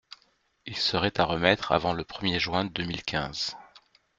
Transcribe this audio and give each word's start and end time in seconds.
Il 0.65 0.75
serait 0.75 1.19
à 1.21 1.25
remettre 1.25 1.71
avant 1.73 1.93
le 1.93 2.03
premier 2.03 2.39
juin 2.39 2.65
deux 2.65 2.85
mille 2.85 3.03
quinze. 3.03 3.55